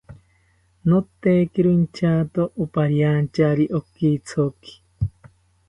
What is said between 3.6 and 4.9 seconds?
okithoki